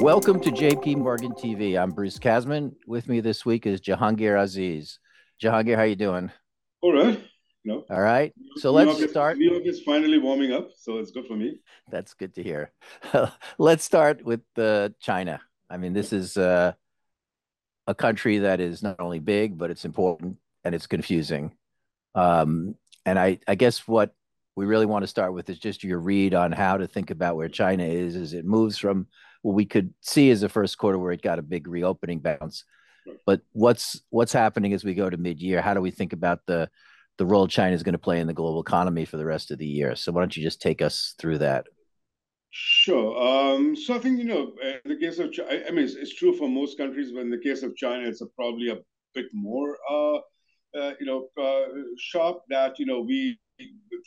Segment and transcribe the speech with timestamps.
[0.00, 1.80] Welcome to JP Morgan TV.
[1.80, 2.74] I'm Bruce Kasman.
[2.86, 4.98] With me this week is Jahangir Aziz.
[5.42, 6.30] Jahangir, how you doing?
[6.82, 7.18] All right.
[7.64, 7.84] No.
[7.90, 8.34] All right.
[8.56, 9.32] So let's York start.
[9.34, 11.60] Is, New York is finally warming up, so it's good for me.
[11.90, 12.72] That's good to hear.
[13.58, 15.40] let's start with uh, China.
[15.70, 16.72] I mean, this is uh,
[17.86, 21.56] a country that is not only big, but it's important and it's confusing.
[22.14, 22.76] Um,
[23.06, 24.14] and I, I guess what
[24.56, 27.36] we really want to start with is just your read on how to think about
[27.36, 29.06] where China is as it moves from
[29.46, 32.64] what we could see as the first quarter where it got a big reopening bounce.
[33.24, 35.62] But what's what's happening as we go to mid-year?
[35.62, 36.68] How do we think about the
[37.16, 39.58] the role China is going to play in the global economy for the rest of
[39.58, 39.94] the year?
[39.94, 41.66] So why don't you just take us through that?
[42.50, 43.16] Sure.
[43.16, 44.52] Um, so I think you know,
[44.84, 47.30] in the case of China, I mean, it's, it's, true for most countries, but in
[47.30, 48.78] the case of China, it's a, probably a
[49.14, 50.16] bit more, uh,
[50.76, 53.38] uh, you know, uh, sharp that you know we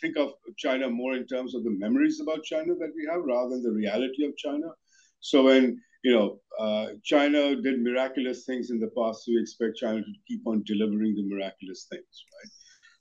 [0.02, 3.52] think of China more in terms of the memories about China that we have rather
[3.52, 4.68] than the reality of China.
[5.22, 10.02] So when you know uh, China did miraculous things in the past, we expect China
[10.02, 12.52] to keep on delivering the miraculous things, right?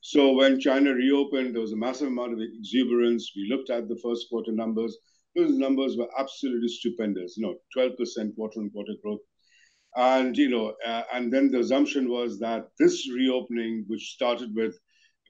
[0.00, 3.32] So when China reopened, there was a massive amount of exuberance.
[3.34, 4.96] We looked at the first quarter numbers.
[5.34, 7.36] Those numbers were absolutely stupendous.
[7.36, 9.20] You know, 12% quarter-on-quarter growth.
[9.96, 14.78] And you know, uh, and then the assumption was that this reopening, which started with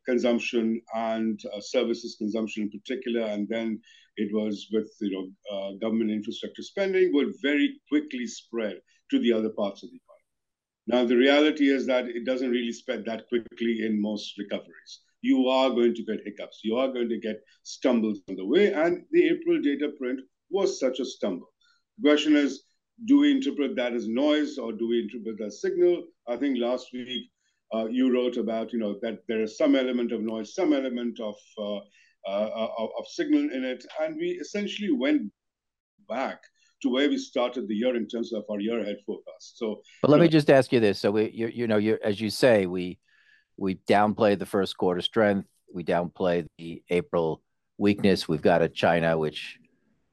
[0.08, 3.80] consumption and uh, services consumption in particular, and then
[4.16, 8.76] it was with you know uh, government infrastructure spending would very quickly spread
[9.10, 10.28] to the other parts of the economy.
[10.86, 14.92] Now the reality is that it doesn't really spread that quickly in most recoveries.
[15.20, 16.60] You are going to get hiccups.
[16.62, 20.80] You are going to get stumbles on the way, and the April data print was
[20.80, 21.52] such a stumble.
[21.98, 22.62] The question is,
[23.04, 26.04] do we interpret that as noise or do we interpret that as signal?
[26.26, 27.30] I think last week
[27.74, 31.20] uh, you wrote about, you know, that there is some element of noise, some element
[31.20, 31.76] of, uh,
[32.26, 33.84] uh, of, of signal in it.
[34.00, 35.30] And we essentially went
[36.08, 36.40] back
[36.82, 39.58] to where we started the year in terms of our year ahead forecast.
[39.58, 41.98] So, but let me know, just ask you this: so we, you, you know, you
[42.02, 42.98] as you say, we
[43.56, 47.42] we downplay the first quarter strength, we downplay the April
[47.78, 48.28] weakness.
[48.28, 49.58] We've got a China which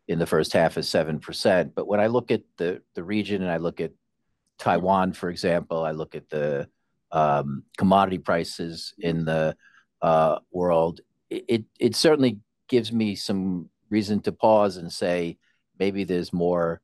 [0.07, 1.74] in the first half is seven percent.
[1.75, 3.91] But when I look at the the region and I look at
[4.57, 6.68] Taiwan, for example, I look at the
[7.12, 9.56] um, commodity prices in the
[10.02, 15.38] uh, world, it, it certainly gives me some reason to pause and say
[15.80, 16.82] maybe there's more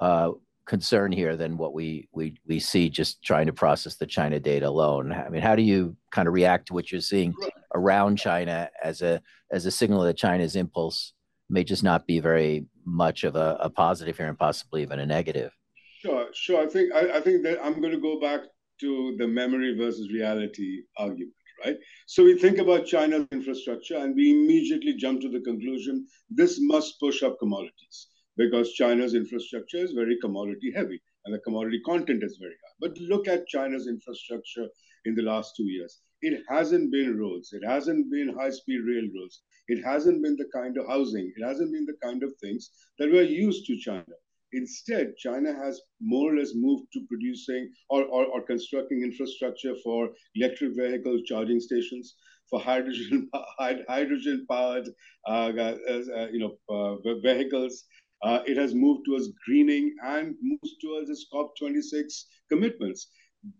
[0.00, 0.30] uh,
[0.66, 4.68] concern here than what we, we, we see just trying to process the China data
[4.68, 5.12] alone.
[5.12, 7.34] I mean, how do you kind of react to what you're seeing
[7.74, 11.12] around China as a, as a signal that China's impulse
[11.48, 15.06] may just not be very much of a, a positive here and possibly even a
[15.06, 15.52] negative?
[16.00, 16.62] Sure, sure.
[16.62, 18.40] I think I, I think that I'm going to go back
[18.82, 21.34] to the memory versus reality argument,
[21.64, 21.76] right?
[22.06, 27.00] So we think about China's infrastructure and we immediately jump to the conclusion this must
[27.00, 32.38] push up commodities because China's infrastructure is very commodity heavy and the commodity content is
[32.40, 32.74] very high.
[32.80, 34.66] But look at China's infrastructure
[35.04, 36.00] in the last two years.
[36.20, 40.76] It hasn't been roads, it hasn't been high speed railroads, it hasn't been the kind
[40.78, 44.14] of housing, it hasn't been the kind of things that were used to China.
[44.52, 50.10] Instead, China has more or less moved to producing or, or, or constructing infrastructure for
[50.34, 52.16] electric vehicle charging stations,
[52.50, 53.28] for hydrogen
[53.88, 54.88] hydrogen powered
[55.28, 57.84] uh, uh, uh, you know uh, vehicles.
[58.22, 63.08] Uh, it has moved towards greening and moves towards its COP26 commitments.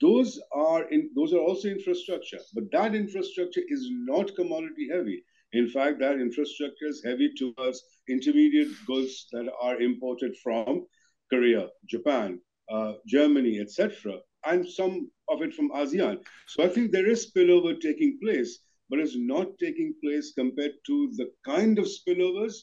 [0.00, 5.24] Those are in, those are also infrastructure, but that infrastructure is not commodity heavy.
[5.52, 10.86] In fact, that infrastructure is heavy towards intermediate goods that are imported from
[11.30, 12.40] Korea, Japan,
[12.70, 16.18] uh, Germany, etc., and some of it from ASEAN.
[16.48, 18.58] So I think there is spillover taking place,
[18.88, 22.54] but it's not taking place compared to the kind of spillovers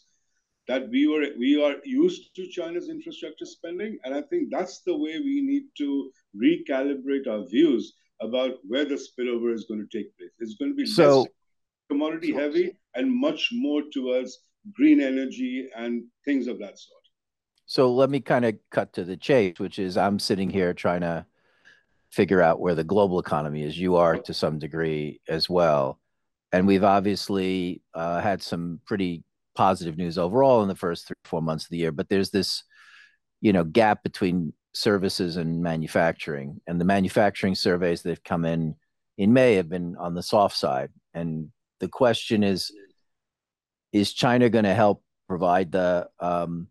[0.68, 4.98] that we were we are used to China's infrastructure spending, and I think that's the
[4.98, 10.16] way we need to recalibrate our views about where the spillover is going to take
[10.18, 10.32] place.
[10.40, 11.28] It's going to be so, less
[11.90, 14.40] commodity heavy and much more towards
[14.74, 17.03] green energy and things of that sort.
[17.66, 21.02] So let me kind of cut to the chase, which is I'm sitting here trying
[21.02, 21.26] to
[22.12, 23.78] figure out where the global economy is.
[23.78, 26.00] You are to some degree as well.
[26.52, 29.24] And we've obviously uh, had some pretty
[29.56, 32.64] positive news overall in the first three, four months of the year, but there's this,
[33.42, 36.59] you know, gap between services and manufacturing.
[36.66, 38.76] And the manufacturing surveys that have come in
[39.18, 40.90] in May have been on the soft side.
[41.14, 42.72] And the question is,
[43.91, 46.67] is China going to help provide the um,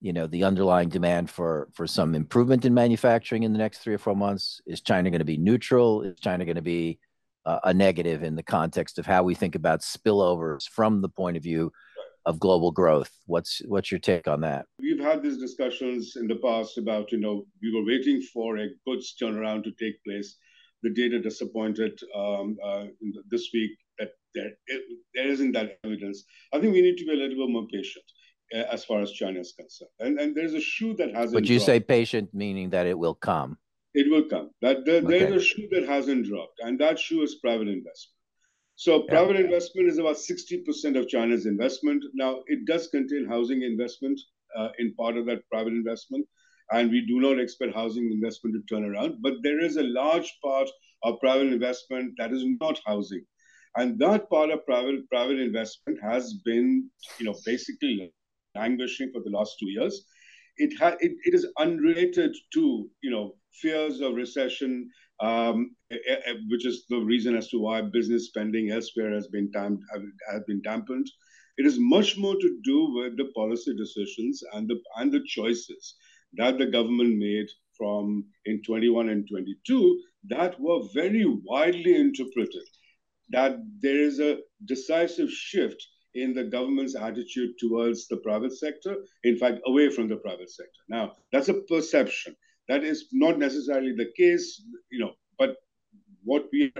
[0.00, 3.94] you know the underlying demand for for some improvement in manufacturing in the next three
[3.94, 4.60] or four months?
[4.66, 6.02] Is China going to be neutral?
[6.02, 6.98] Is China going to be
[7.44, 11.36] uh, a negative in the context of how we think about spillovers from the point
[11.36, 11.72] of view
[12.26, 13.10] of global growth.
[13.26, 14.66] What's what's your take on that?
[14.80, 18.68] We've had these discussions in the past about you know we were waiting for a
[18.86, 20.36] goods turnaround to take place.
[20.82, 22.84] The data disappointed um, uh,
[23.30, 24.82] this week that there, it,
[25.14, 26.24] there isn't that evidence.
[26.52, 28.04] I think we need to be a little bit more patient
[28.54, 29.90] uh, as far as China is concerned.
[30.00, 31.34] And and there's a shoe that hasn't.
[31.34, 31.66] But you dropped.
[31.66, 33.58] say patient, meaning that it will come.
[33.94, 34.50] It will come.
[34.62, 35.06] That there, okay.
[35.06, 38.18] there's a shoe that hasn't dropped, and that shoe is private investment.
[38.78, 42.04] So private investment is about 60% of China's investment.
[42.14, 44.20] Now, it does contain housing investment
[44.56, 46.24] uh, in part of that private investment,
[46.70, 49.16] and we do not expect housing investment to turn around.
[49.20, 50.68] But there is a large part
[51.02, 53.24] of private investment that is not housing,
[53.76, 56.88] and that part of private private investment has been,
[57.18, 58.12] you know, basically
[58.54, 60.04] languishing for the last two years.
[60.56, 65.74] It, ha- it, it is unrelated to you know fears of recession um,
[66.48, 69.80] which is the reason as to why business spending elsewhere has been tam-
[70.30, 71.06] has been dampened.
[71.56, 75.94] It is much more to do with the policy decisions and the and the choices
[76.34, 82.66] that the government made from in 21 and 22 that were very widely interpreted.
[83.30, 89.36] That there is a decisive shift in the government's attitude towards the private sector, in
[89.36, 90.80] fact, away from the private sector.
[90.88, 92.34] Now, that's a perception.
[92.68, 95.56] That is not necessarily the case, you know, but
[96.24, 96.72] what we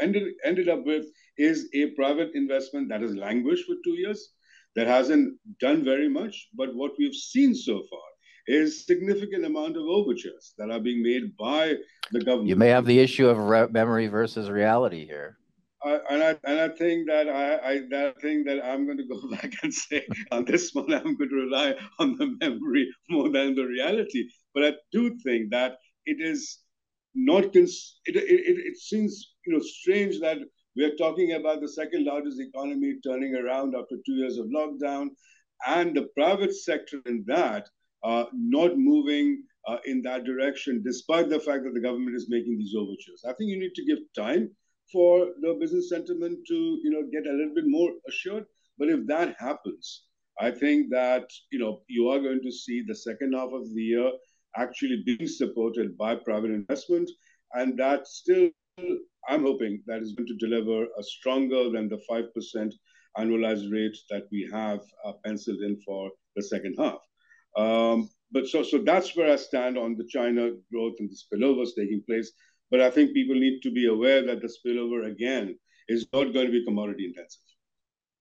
[0.00, 1.06] ended, ended up with
[1.38, 4.30] is a private investment that has languished for two years,
[4.76, 6.48] that hasn't done very much.
[6.54, 8.08] But what we've seen so far
[8.46, 11.76] is significant amount of overtures that are being made by
[12.10, 12.48] the government.
[12.48, 15.38] You may have the issue of re- memory versus reality here.
[15.84, 19.06] Uh, and I and I think that I, I that thing that I'm going to
[19.06, 23.28] go back and say on this one I'm going to rely on the memory more
[23.30, 26.58] than the reality but I do think that it is
[27.14, 30.38] not, cons- it, it, it seems you know strange that
[30.76, 35.08] we're talking about the second largest economy turning around after two years of lockdown,
[35.66, 37.68] and the private sector in that
[38.04, 42.56] uh, not moving uh, in that direction, despite the fact that the government is making
[42.58, 43.22] these overtures.
[43.28, 44.50] I think you need to give time
[44.92, 48.44] for the business sentiment to you know get a little bit more assured.
[48.78, 50.04] But if that happens,
[50.40, 53.82] I think that you know you are going to see the second half of the
[53.82, 54.10] year
[54.56, 57.10] actually being supported by private investment.
[57.54, 58.50] And that still,
[59.28, 62.72] I'm hoping that is going to deliver a stronger than the 5%
[63.18, 67.00] annualized rate that we have uh, penciled in for the second half.
[67.56, 71.70] Um, but so, so that's where I stand on the China growth and the spillovers
[71.76, 72.32] taking place.
[72.72, 75.56] But I think people need to be aware that the spillover again
[75.88, 77.42] is not going to be commodity intensive.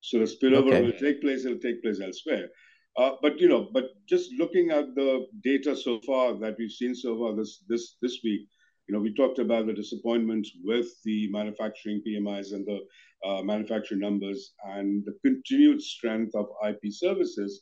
[0.01, 0.81] So the spillover okay.
[0.81, 2.49] will take place, it'll take place elsewhere.
[2.97, 6.93] Uh, but you know, but just looking at the data so far that we've seen
[6.93, 8.41] so far this this this week,
[8.87, 12.79] you know, we talked about the disappointment with the manufacturing PMIs and the
[13.25, 17.61] uh, manufacturing numbers, and the continued strength of IP services.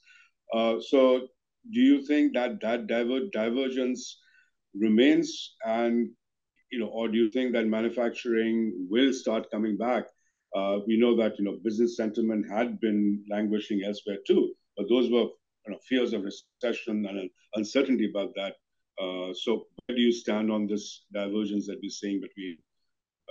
[0.53, 1.27] Uh, so,
[1.71, 4.19] do you think that that diver- divergence
[4.74, 6.09] remains, and
[6.71, 10.06] you know, or do you think that manufacturing will start coming back?
[10.56, 14.54] Uh, we know that you know business sentiment had been languishing elsewhere too.
[14.77, 15.27] But those were
[15.66, 18.54] you know, fears of recession and uncertainty about that.
[19.01, 22.57] Uh, so where do you stand on this divergence that we're seeing between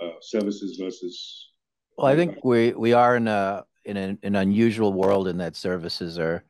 [0.01, 1.49] uh, services versus?
[1.97, 5.55] Well, I think we we are in a in an, an unusual world in that
[5.55, 6.43] services are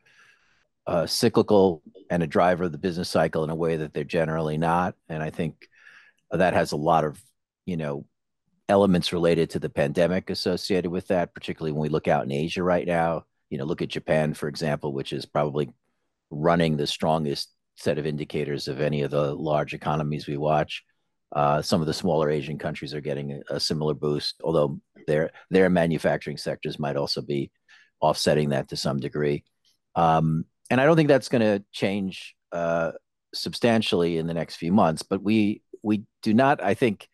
[0.88, 4.58] uh, cyclical and a driver of the business cycle in a way that they're generally
[4.58, 4.96] not.
[5.08, 5.69] And I think
[6.32, 7.22] that has a lot of
[7.66, 8.06] you know
[8.68, 12.62] elements related to the pandemic associated with that, particularly when we look out in Asia
[12.64, 15.70] right now you know, look at Japan, for example, which is probably
[16.30, 20.84] running the strongest set of indicators of any of the large economies we watch.
[21.36, 25.30] Uh, some of the smaller Asian countries are getting a, a, similar boost, although their
[25.52, 27.52] their manufacturing sectors might also be
[28.02, 29.44] offsetting that to some degree.
[29.96, 32.94] Um, and I don't think that's going to change uh,
[33.34, 35.04] substantially in the next few months.
[35.04, 37.08] But we we do not, I think,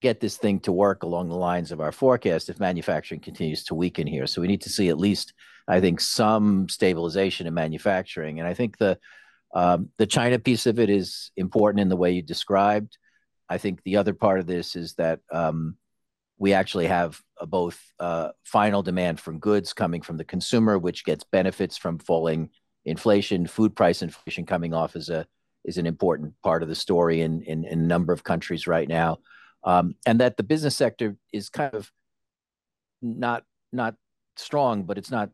[0.00, 3.74] get this thing to work along the lines of our forecast if manufacturing continues to
[3.74, 4.26] weaken here.
[4.26, 5.34] So we need to see at least,
[5.68, 8.38] I think, some stabilization in manufacturing.
[8.38, 8.98] And I think the
[9.52, 12.98] um, the China piece of it is important in the way you described.
[13.48, 15.76] I think the other part of this is that um,
[16.38, 21.24] we actually have both uh, final demand from goods coming from the consumer, which gets
[21.24, 22.50] benefits from falling
[22.84, 25.26] inflation, food price inflation coming off as a
[25.64, 28.88] is an important part of the story in, in, in a number of countries right
[28.88, 29.18] now
[29.64, 31.90] um, and that the business sector is kind of
[33.02, 33.94] not not
[34.36, 35.30] strong, but it's not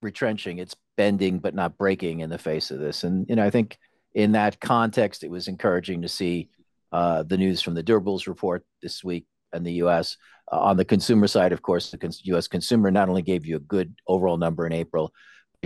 [0.00, 0.58] retrenching.
[0.58, 3.04] It's bending, but not breaking in the face of this.
[3.04, 3.78] And you know, I think
[4.14, 6.50] in that context, it was encouraging to see
[6.92, 10.16] uh, the news from the durables report this week and the U.S.
[10.50, 12.48] Uh, on the consumer side, of course, the U.S.
[12.48, 15.12] consumer not only gave you a good overall number in April,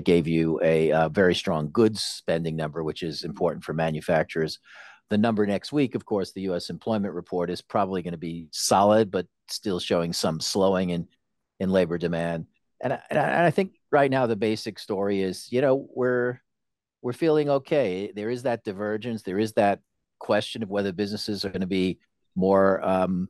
[0.05, 4.59] gave you a uh, very strong goods spending number, which is important for manufacturers.
[5.09, 6.69] The number next week, of course, the U.S.
[6.69, 11.09] employment report is probably going to be solid, but still showing some slowing in
[11.61, 12.47] in labor demand.
[12.83, 16.41] And I, and I think right now the basic story is, you know, we're
[17.03, 18.13] we're feeling okay.
[18.15, 19.23] There is that divergence.
[19.23, 19.81] There is that
[20.19, 22.01] question of whether businesses are going to be
[22.35, 23.29] more um,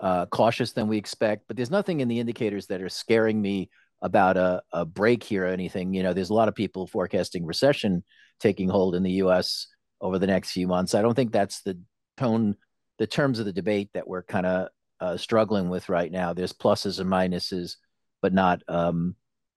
[0.00, 1.44] uh, cautious than we expect.
[1.48, 3.70] But there's nothing in the indicators that are scaring me
[4.02, 5.94] about a, a break here or anything.
[5.94, 8.04] You know, there's a lot of people forecasting recession
[8.40, 9.68] taking hold in the U.S.
[10.00, 10.94] over the next few months.
[10.94, 11.78] I don't think that's the
[12.16, 12.56] tone,
[12.98, 14.68] the terms of the debate that we're kind of
[15.00, 16.32] uh, struggling with right now.
[16.32, 17.76] There's pluses and minuses,
[18.20, 19.14] but not um,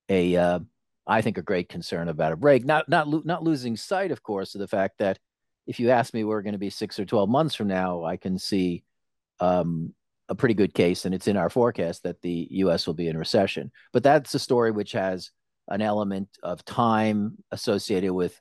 [0.08, 0.60] a, uh,
[1.08, 2.64] I think, a great concern about a break.
[2.64, 5.20] Not not lo- not losing sight, of course, of the fact that
[5.68, 8.04] if you ask me where we're going to be six or 12 months from now,
[8.04, 8.84] I can see
[9.40, 9.94] um,
[10.29, 12.88] a pretty good case, and it's in our forecast that the U.S.
[12.88, 13.72] will be in recession.
[13.94, 15.32] But that's a story which has
[15.67, 18.39] an element of time associated with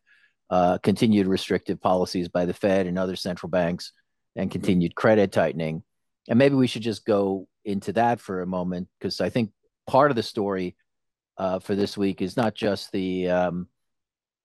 [0.51, 3.93] uh, continued restrictive policies by the Fed and other central banks
[4.37, 5.83] and continued credit tightening.
[6.29, 9.53] And maybe we should just go into that for a moment because I think
[9.87, 10.77] part of the story
[11.39, 13.69] uh, for this week is not just the um,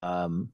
[0.02, 0.50] um,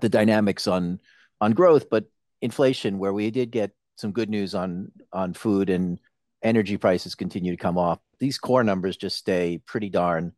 [0.00, 1.00] the dynamics on
[1.40, 2.04] on growth, but
[2.42, 6.00] inflation, where we did get some good news on on food and
[6.42, 7.98] energy prices continue to come off.
[8.18, 10.32] These core numbers just stay pretty darn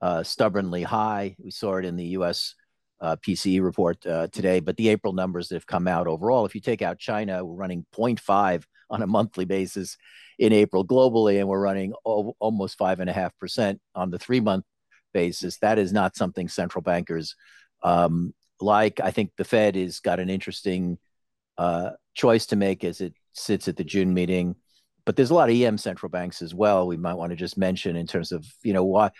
[0.00, 1.36] uh, stubbornly high.
[1.38, 2.54] We saw it in the U.S.
[3.00, 6.54] Uh, PCE report uh, today, but the April numbers that have come out overall, if
[6.54, 9.96] you take out China, we're running 0.5 on a monthly basis
[10.38, 14.40] in April globally, and we're running almost five and a half percent on the three
[14.40, 14.64] month
[15.12, 15.58] basis.
[15.58, 17.36] That is not something central bankers
[17.82, 19.00] um, like.
[19.00, 20.98] I think the Fed has got an interesting
[21.58, 24.56] uh, choice to make as it sits at the June meeting.
[25.10, 26.86] But there's a lot of EM central banks as well.
[26.86, 29.10] We might want to just mention in terms of you know why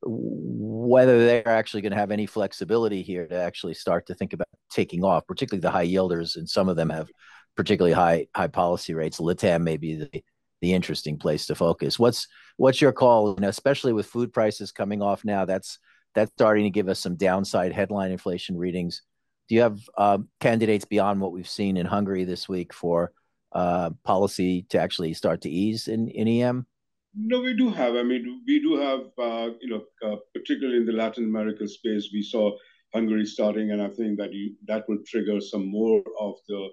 [0.00, 4.46] whether they're actually going to have any flexibility here to actually start to think about
[4.70, 7.10] taking off, particularly the high yielders, and some of them have
[7.56, 9.18] particularly high high policy rates.
[9.18, 10.22] LATAM may be the,
[10.60, 11.98] the interesting place to focus.
[11.98, 15.46] What's what's your call, and especially with food prices coming off now?
[15.46, 15.80] That's
[16.14, 19.02] that's starting to give us some downside headline inflation readings.
[19.48, 23.10] Do you have uh, candidates beyond what we've seen in Hungary this week for
[23.52, 26.66] uh, policy to actually start to ease in, in EM?
[27.14, 27.96] No, we do have.
[27.96, 32.10] I mean, we do have, uh, you know, uh, particularly in the Latin America space,
[32.12, 32.52] we saw
[32.94, 36.68] Hungary starting, and I think that you, that will trigger some more of the.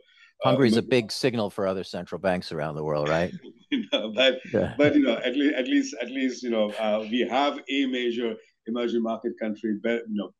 [0.45, 3.33] Uh, is a big signal for other central banks around the world, right?
[3.71, 4.75] you know, but yeah.
[4.77, 7.85] but you know, at least at least at least you know, uh, we have a
[7.87, 8.35] major
[8.67, 10.31] emerging market country, you know,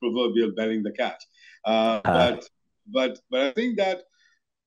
[0.00, 1.20] proverbial belling the cat.
[1.66, 2.48] Uh, but
[2.86, 4.04] but but I think that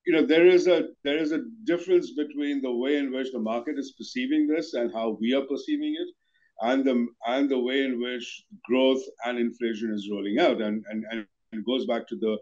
[0.10, 3.46] you know there is a there is a difference between the way in which the
[3.48, 6.10] market is perceiving this and how we are perceiving it
[6.62, 10.62] and the and the way in which growth and inflation is rolling out.
[10.62, 12.34] And and, and it goes back to the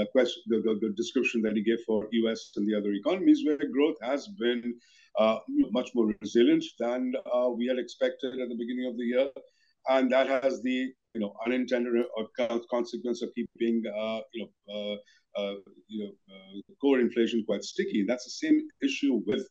[0.00, 3.42] uh, question the, the, the, description that he gave for us and the other economies
[3.44, 4.74] where growth has been
[5.18, 5.38] uh,
[5.72, 9.28] much more resilient than uh, we had expected at the beginning of the year.
[9.88, 12.04] And that has the you know unintended
[12.70, 14.96] consequence of keeping uh, you know uh,
[15.88, 18.04] you know, uh, core inflation quite sticky.
[18.06, 19.46] That's the same issue with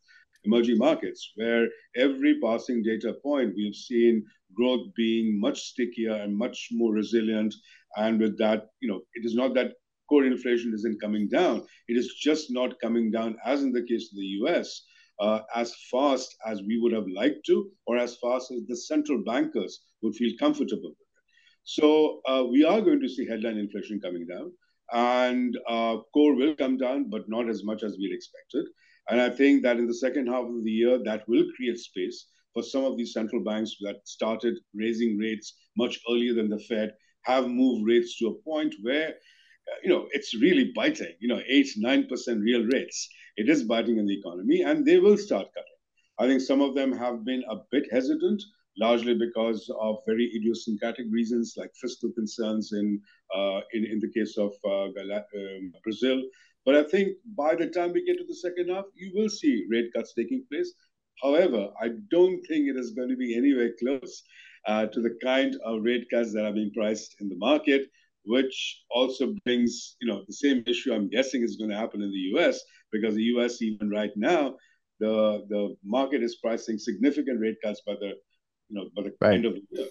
[0.46, 6.70] emerging markets, where every passing data point we've seen growth being much stickier and much
[6.72, 7.54] more resilient.
[7.98, 9.74] And with that, you know, it is not that
[10.08, 14.10] core inflation isn't coming down; it is just not coming down, as in the case
[14.12, 14.84] of the U.S.
[15.20, 19.22] Uh, as fast as we would have liked to, or as fast as the central
[19.26, 21.24] bankers would feel comfortable with it.
[21.66, 24.54] So uh, we are going to see headline inflation coming down
[24.94, 28.66] and uh, core will come down, but not as much as we'd expected.
[29.10, 32.28] And I think that in the second half of the year, that will create space
[32.54, 36.94] for some of these central banks that started raising rates much earlier than the Fed
[37.24, 41.42] have moved rates to a point where uh, you know it's really biting you know
[41.48, 45.80] 8 9% real rates it is biting in the economy and they will start cutting
[46.20, 48.42] i think some of them have been a bit hesitant
[48.80, 53.02] largely because of very idiosyncratic reasons like fiscal concerns in
[53.36, 56.22] uh, in, in the case of uh, um, Brazil.
[56.66, 59.66] But I think by the time we get to the second half, you will see
[59.70, 60.74] rate cuts taking place.
[61.22, 64.24] However, I don't think it is going to be anywhere close
[64.66, 67.90] uh, to the kind of rate cuts that are being priced in the market,
[68.24, 72.12] which also brings, you know, the same issue I'm guessing is going to happen in
[72.12, 74.56] the US, because the US, even right now,
[75.00, 78.14] the, the market is pricing significant rate cuts by the
[78.70, 79.34] you know, by the right.
[79.34, 79.88] end of the year.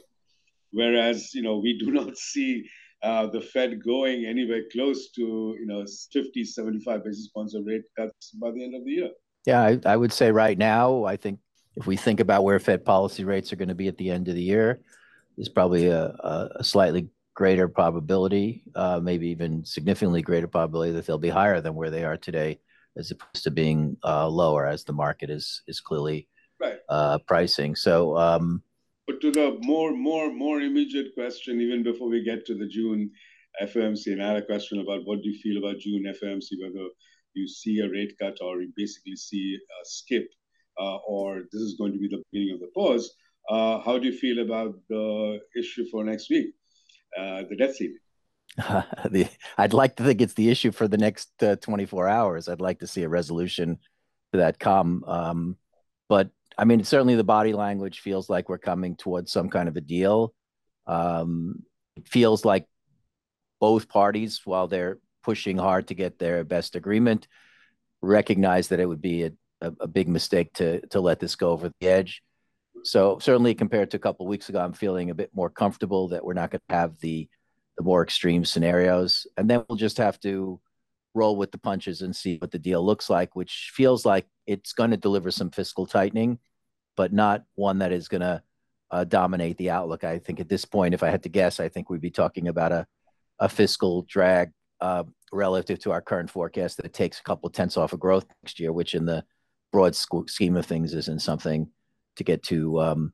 [0.71, 2.69] Whereas, you know, we do not see
[3.03, 7.85] uh, the Fed going anywhere close to, you know, 50, 75 basis points of rate
[7.97, 9.11] cuts by the end of the year.
[9.47, 11.39] Yeah, I, I would say right now, I think
[11.77, 14.29] if we think about where Fed policy rates are going to be at the end
[14.29, 14.81] of the year,
[15.37, 21.07] there's probably a, a, a slightly greater probability, uh, maybe even significantly greater probability that
[21.07, 22.59] they'll be higher than where they are today,
[22.97, 26.27] as opposed to being uh, lower, as the market is is clearly
[26.61, 26.79] right.
[26.89, 27.77] uh, pricing.
[27.77, 28.68] So, um, but
[29.21, 33.11] to the more more more immediate question, even before we get to the June
[33.63, 36.89] FOMC, and I had a question about what do you feel about June FOMC, whether
[37.35, 40.27] you see a rate cut or you basically see a skip,
[40.81, 43.15] uh, or this is going to be the beginning of the pause.
[43.49, 46.49] Uh, how do you feel about the issue for next week,
[47.19, 47.99] uh, the debt ceiling?
[49.11, 52.49] the, I'd like to think it's the issue for the next uh, 24 hours.
[52.49, 53.79] I'd like to see a resolution
[54.33, 55.05] to that come.
[55.07, 55.57] Um,
[56.09, 59.77] but I mean, certainly the body language feels like we're coming towards some kind of
[59.77, 60.35] a deal.
[60.89, 61.63] Um,
[61.97, 62.67] it feels like
[63.61, 67.29] both parties, while they're pushing hard to get their best agreement,
[68.03, 71.51] recognize that it would be a, a, a big mistake to to let this go
[71.51, 72.23] over the edge.
[72.85, 76.25] So certainly compared to a couple weeks ago, I'm feeling a bit more comfortable that
[76.25, 77.29] we're not going to have the
[77.77, 80.61] the more extreme scenarios, and then we'll just have to
[81.15, 84.73] roll with the punches and see what the deal looks like, which feels like it's
[84.73, 86.39] going to deliver some fiscal tightening,
[86.97, 88.43] but not one that is going to
[88.91, 90.03] uh, dominate the outlook.
[90.03, 92.49] I think at this point, if I had to guess, I think we'd be talking
[92.49, 92.87] about a
[93.39, 94.51] a fiscal drag
[94.81, 98.27] uh, relative to our current forecast that takes a couple of tenths off of growth
[98.43, 99.25] next year, which in the
[99.73, 101.69] broad scheme of things isn't something
[102.17, 103.13] to get too um,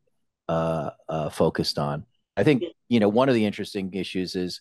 [0.48, 2.04] uh, uh, focused on.
[2.36, 4.60] I think you know one of the interesting issues is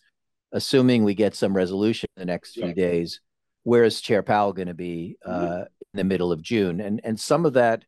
[0.52, 2.74] assuming we get some resolution in the next few yeah.
[2.74, 3.20] days.
[3.64, 5.60] Where is Chair Powell going to be uh, mm-hmm.
[5.62, 6.80] in the middle of June?
[6.80, 7.84] And and some of that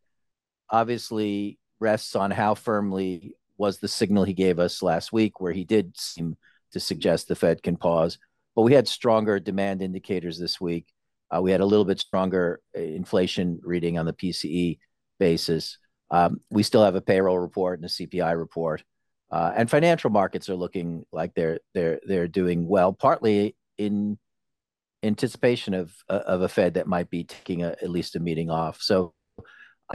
[0.69, 5.63] obviously rests on how firmly was the signal he gave us last week, where he
[5.63, 6.35] did seem
[6.71, 8.17] to suggest the Fed can pause.
[8.55, 10.87] But we had stronger demand indicators this week.
[11.29, 14.79] Uh, we had a little bit stronger uh, inflation reading on the PCE
[15.19, 15.77] basis.
[16.09, 18.83] Um, we still have a payroll report and a CPI report,
[19.29, 24.17] uh, and financial markets are looking like they're they're they're doing well, partly in
[25.03, 28.49] anticipation of uh, of a Fed that might be taking a, at least a meeting
[28.49, 28.81] off.
[28.81, 29.13] So,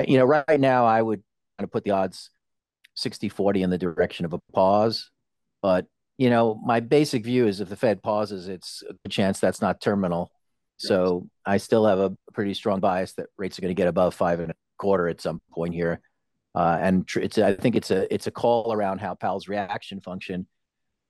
[0.06, 1.22] you know, right now I would
[1.58, 2.30] kind of put the odds
[2.96, 5.10] 60-40 in the direction of a pause,
[5.60, 5.86] but
[6.18, 9.60] you know, my basic view is if the Fed pauses, it's a good chance that's
[9.60, 10.30] not terminal.
[10.76, 14.14] So I still have a pretty strong bias that rates are going to get above
[14.14, 16.00] five and a quarter at some point here.
[16.54, 20.46] Uh, and it's I think it's a it's a call around how Powell's reaction function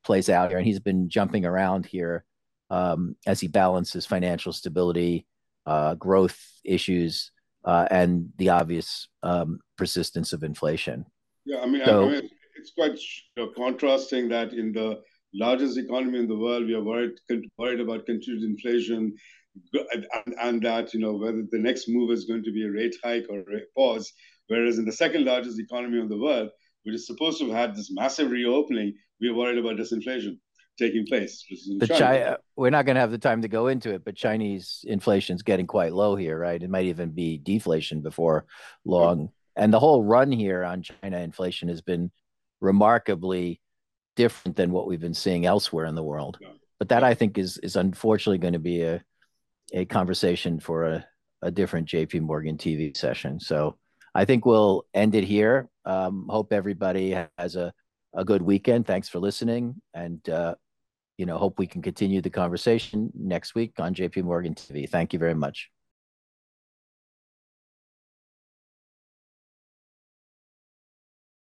[0.04, 2.24] plays out here, and he's been jumping around here
[2.72, 5.26] um, as he balances financial stability,
[5.66, 7.30] uh, growth issues,
[7.64, 11.04] uh, and the obvious um, persistence of inflation.
[11.44, 12.98] Yeah, I mean, so, I mean it's quite
[13.36, 15.00] you know, contrasting that in the
[15.34, 17.12] largest economy in the world, we are worried,
[17.58, 19.14] worried about continued inflation,
[19.92, 20.06] and,
[20.40, 23.26] and, that you know whether the next move is going to be a rate hike
[23.28, 24.10] or a pause.
[24.48, 26.48] Whereas in the second largest economy in the world,
[26.84, 30.38] which is supposed to have had this massive reopening, we are worried about disinflation
[30.78, 31.44] taking place.
[31.78, 31.98] the China.
[31.98, 32.38] China.
[32.56, 35.42] we're not going to have the time to go into it, but Chinese inflation is
[35.42, 36.62] getting quite low here, right?
[36.62, 38.46] It might even be deflation before
[38.84, 39.30] long.
[39.56, 42.10] And the whole run here on China inflation has been
[42.60, 43.60] remarkably
[44.16, 46.38] different than what we've been seeing elsewhere in the world.
[46.40, 46.48] Yeah.
[46.78, 49.04] But that I think is is unfortunately going to be a
[49.72, 51.06] a conversation for a,
[51.42, 53.40] a different JP Morgan TV session.
[53.40, 53.78] So
[54.14, 55.70] I think we'll end it here.
[55.84, 57.72] Um, hope everybody has a,
[58.14, 58.86] a good weekend.
[58.86, 59.80] Thanks for listening.
[59.94, 60.54] And, uh,
[61.18, 64.88] you know, hope we can continue the conversation next week on JP Morgan TV.
[64.88, 65.71] Thank you very much.